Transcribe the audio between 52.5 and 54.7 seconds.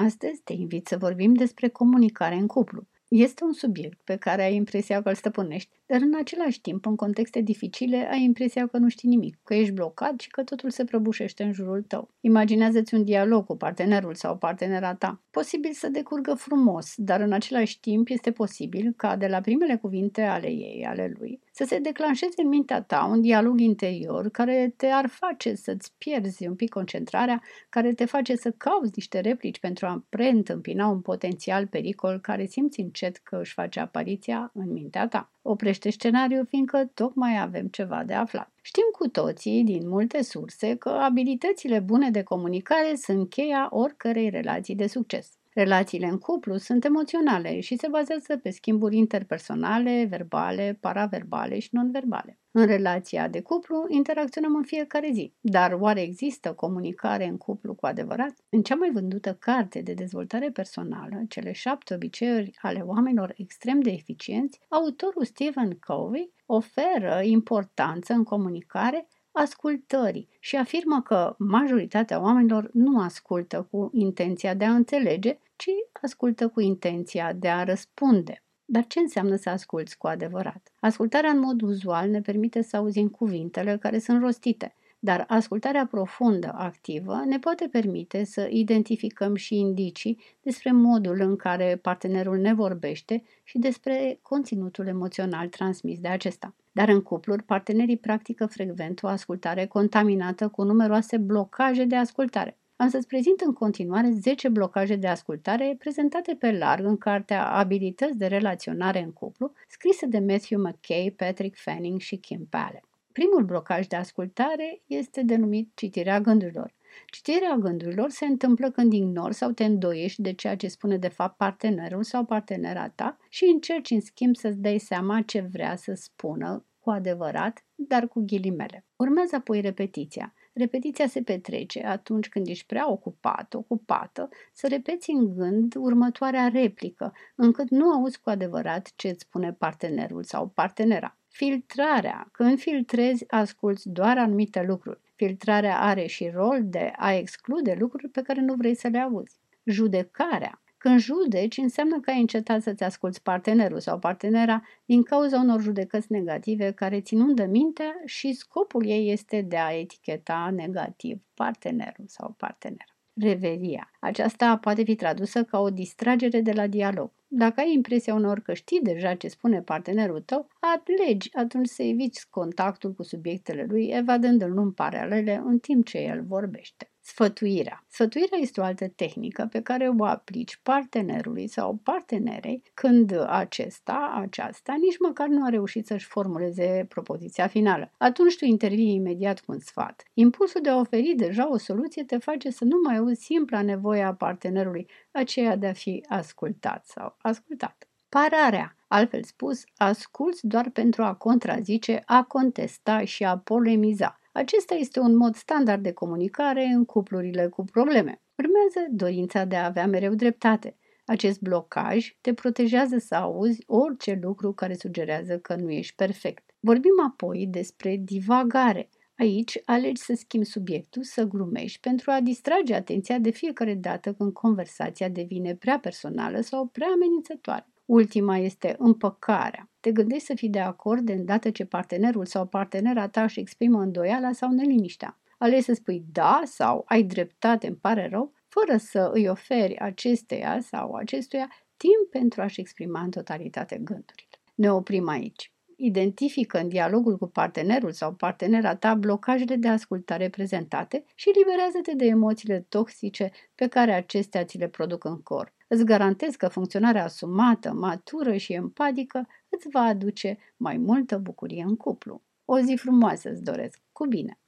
În relația de cuplu interacționăm în